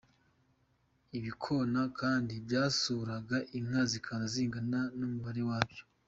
Ibikona 1.17 1.81
kandi 1.99 2.33
byasuraga 2.45 3.37
inka 3.57 3.81
zikaza 3.91 4.25
zingana 4.33 4.79
n’umubare 4.97 5.41
wabyo. 5.49 5.83